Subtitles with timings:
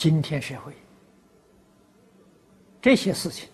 [0.00, 0.72] 今天社会。
[2.80, 3.50] 这些事情，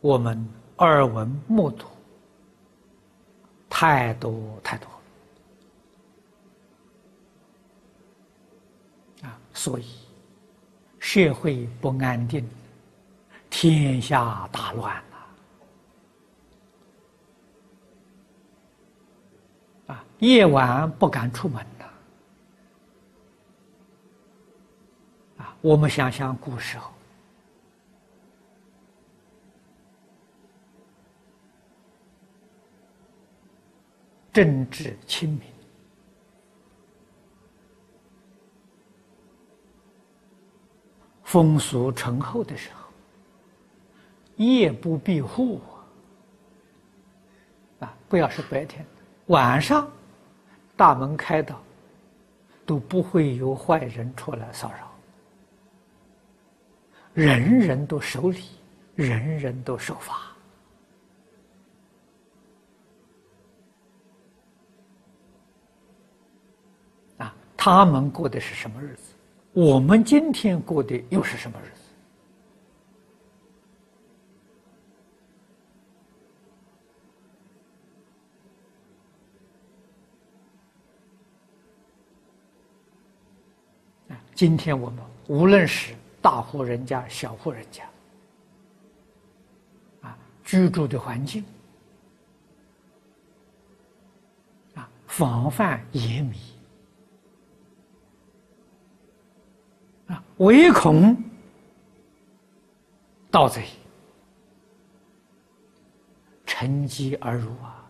[0.00, 0.48] 我们
[0.78, 1.86] 耳闻目睹。
[3.68, 4.88] 太多太多
[9.22, 9.84] 啊，所以
[10.98, 12.48] 社会不安定，
[13.50, 14.94] 天下大乱
[19.88, 19.94] 了。
[19.94, 20.04] 啊！
[20.20, 21.84] 夜晚不敢出门了
[25.38, 25.51] 啊！
[25.62, 26.92] 我们想想古时候。
[34.32, 35.42] 政治清明，
[41.22, 42.88] 风俗淳厚的时候，
[44.36, 45.60] 夜不闭户
[47.80, 47.94] 啊！
[48.08, 48.86] 不要是白天，
[49.26, 49.86] 晚上
[50.78, 51.54] 大门开的，
[52.64, 54.91] 都不会有坏人出来骚扰，
[57.14, 58.44] 人人都守礼，
[58.94, 60.34] 人人都守法。
[67.18, 69.14] 啊他们过的是什么日子？
[69.52, 71.82] 我们今天过的又是什么日子？
[84.34, 87.84] 今天我们无论是大户人家、小户人家，
[90.00, 91.44] 啊，居住的环境，
[94.74, 96.36] 啊，防范严密。
[100.38, 101.16] 唯恐
[103.30, 103.64] 盗贼
[106.44, 107.86] 乘机而入啊！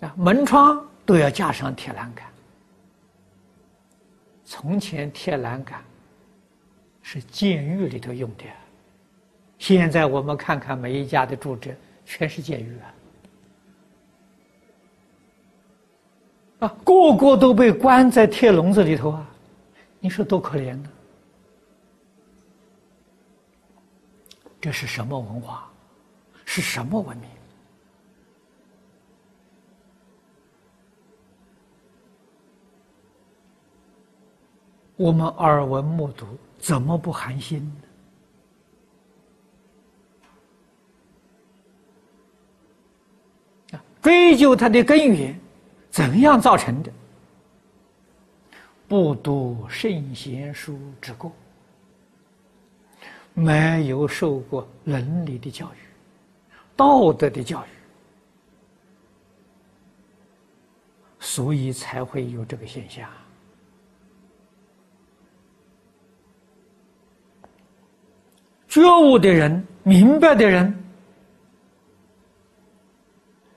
[0.00, 2.26] 啊，门窗都要架上铁栏杆。
[4.50, 5.84] 从前铁栏杆
[7.02, 8.44] 是监狱里头用的，
[9.58, 11.76] 现在我们看看每一家的住宅，
[12.06, 12.94] 全是监狱啊！
[16.60, 19.30] 啊，个个都被关在铁笼子里头啊！
[20.00, 20.90] 你说多可怜呢？
[24.58, 25.70] 这是什么文化？
[26.46, 27.28] 是什么文明？
[34.98, 36.26] 我们耳闻目睹，
[36.58, 37.60] 怎么不寒心
[43.70, 43.78] 呢？
[43.78, 45.38] 啊，追究它的根源。
[45.90, 46.92] 怎样造成的？
[48.86, 51.32] 不读圣贤书之过，
[53.34, 55.78] 没有受过伦理的教育、
[56.76, 57.68] 道德的教育，
[61.20, 63.10] 所以才会有这个现象。
[68.68, 70.72] 觉悟的人、明白的人，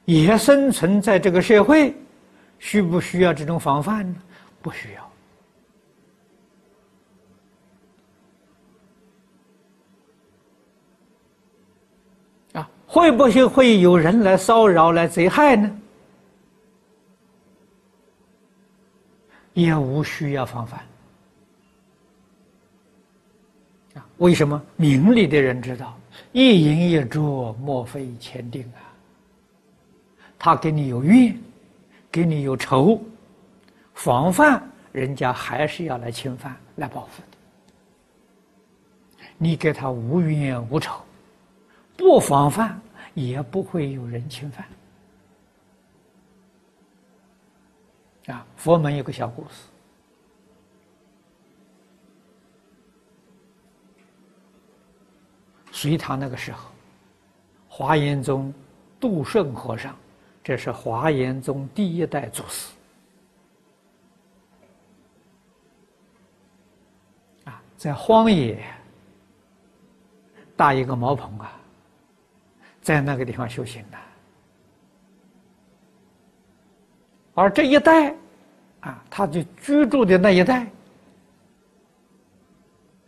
[0.06, 1.94] 也生存在这个社会。
[2.60, 4.22] 需不需要这种防范呢？
[4.62, 5.12] 不需要。
[12.62, 15.76] 啊，会不会会有人来骚扰、来贼害呢？
[19.54, 20.80] 也无需要防范。
[23.96, 24.62] 啊，为什么？
[24.76, 25.98] 明理的人知道，
[26.32, 28.86] 一饮一啄，莫非前定啊。
[30.38, 31.36] 他跟你有怨。
[32.12, 33.02] 给你有仇，
[33.94, 34.62] 防范
[34.92, 37.38] 人家还是要来侵犯、来报复的。
[39.38, 41.02] 你给他无冤无仇，
[41.96, 42.78] 不防范
[43.14, 44.68] 也不会有人侵犯。
[48.36, 49.71] 啊，佛门有个小故事，
[55.82, 56.70] 隋唐那个时候，
[57.68, 58.54] 华严宗
[59.00, 59.98] 杜顺和尚。
[60.44, 62.72] 这是华严宗第一代祖师
[67.46, 68.64] 啊，在荒野
[70.56, 71.52] 搭一个茅棚啊，
[72.84, 73.98] 在那个地方修行的。
[77.34, 78.14] 而这一代
[78.82, 80.68] 啊，他就居住的那一带，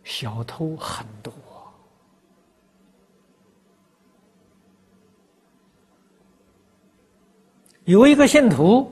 [0.02, 1.32] 小偷很多。
[7.84, 8.90] 有一个信徒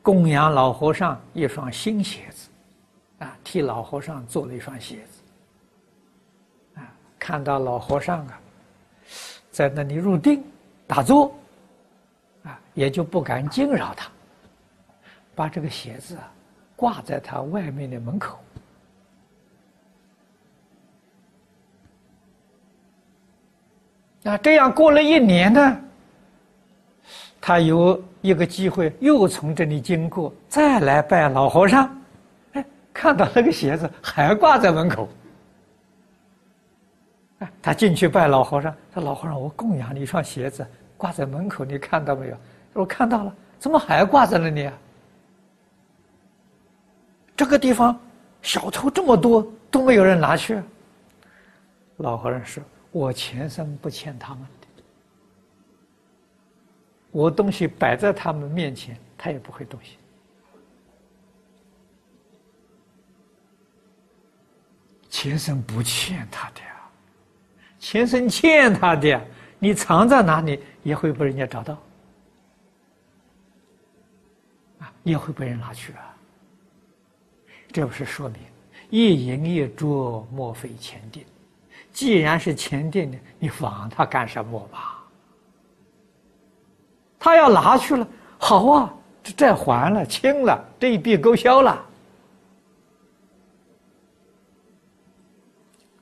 [0.00, 2.48] 供养老和尚一双新鞋子，
[3.18, 8.40] 啊，替老和尚做了一双鞋子，啊，看到老和尚啊，
[9.50, 10.42] 在那里入定
[10.86, 11.34] 打坐，
[12.44, 14.10] 啊，也就不敢惊扰他，
[15.34, 16.32] 把这个鞋子啊
[16.74, 18.38] 挂在他外面的门口。
[24.22, 25.80] 那这样过了一年呢，
[27.42, 31.90] 他有一个机会又从这里经过，再来拜老和尚，
[32.52, 35.08] 哎，看到那个鞋子还挂在门口。
[37.60, 40.64] 他进去拜老和尚，说：“老和尚，我供养你一双鞋子，
[40.96, 42.36] 挂在门口，你看到没有？”
[42.74, 44.72] 我看到了，怎么还挂在那里啊？
[47.36, 47.98] 这个地方
[48.40, 50.62] 小偷这么多，都没有人拿去。
[51.96, 52.62] 老和尚说。
[52.92, 54.46] 我前生不欠他们，
[57.12, 59.96] 我东西摆在他们面前，他也不会动心。
[65.08, 66.90] 前生不欠他的呀，
[67.78, 69.22] 前生欠他的呀，
[69.58, 71.74] 你藏在哪里也会被人家找到，
[74.80, 76.16] 啊，也会被人拿去啊。
[77.70, 78.40] 这不是说明
[78.88, 81.24] 一淫一浊，莫非前定。
[81.92, 85.01] 既然是前定的，你防他干什么吧？
[87.24, 88.04] 他要拿去了，
[88.36, 88.92] 好啊，
[89.22, 91.86] 这债还了，清了，这一笔勾销了，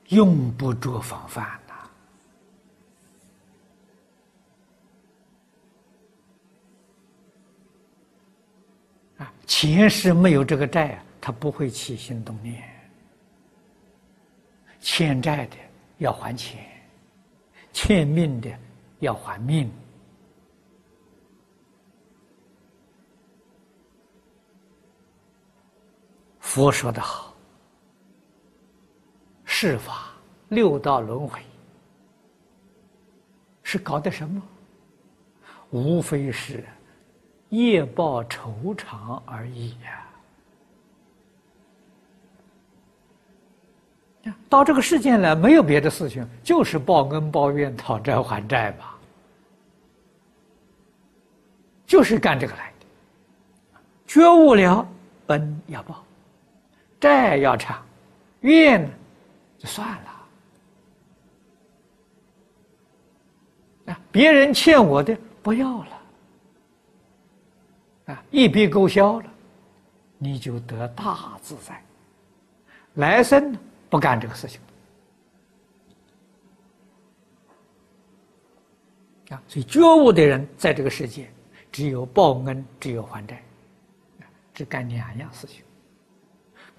[0.07, 1.73] 用不着防范呐。
[9.23, 12.63] 啊，前世没有这个债啊，他不会起心动念，
[14.79, 15.55] 欠债的。
[15.99, 16.59] 要还钱，
[17.71, 18.49] 欠命的
[19.01, 19.71] 要还命。
[26.53, 27.33] 佛说的好，
[29.45, 30.09] 世法
[30.49, 31.39] 六道轮回
[33.63, 34.41] 是搞的什么？
[35.69, 36.65] 无非是
[37.51, 39.69] 业报酬偿而已
[44.25, 44.33] 呀。
[44.49, 48.97] 到这个世间来，没有别的事情，就是报恩报怨、讨债还债吧，
[51.87, 52.85] 就是干这个来的。
[54.05, 54.85] 觉悟了，
[55.27, 56.03] 恩要报，
[57.01, 57.83] 债要偿，
[58.39, 58.89] 怨呢
[59.57, 60.27] 就算了。
[63.87, 66.01] 啊，别人欠我的不要了，
[68.13, 69.25] 啊，一笔勾销了，
[70.19, 71.83] 你就得大自在。
[72.93, 73.57] 来生？
[73.89, 74.61] 不干这个事情
[79.31, 79.41] 啊！
[79.47, 81.29] 所以觉悟的人在这个世界，
[81.71, 83.43] 只有报恩，只有还债，
[84.53, 85.61] 只干两样事情。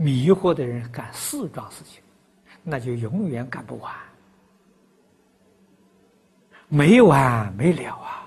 [0.02, 2.02] 迷惑的人干四桩事情，
[2.62, 3.94] 那就永远干不完，
[6.68, 8.21] 没完没了啊！